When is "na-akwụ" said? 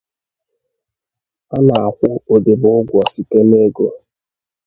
1.67-2.09